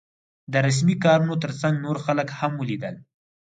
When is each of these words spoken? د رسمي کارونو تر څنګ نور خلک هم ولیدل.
د 0.51 0.53
رسمي 0.65 0.95
کارونو 1.03 1.35
تر 1.43 1.51
څنګ 1.61 1.75
نور 1.85 1.97
خلک 2.05 2.27
هم 2.39 2.51
ولیدل. 2.57 2.95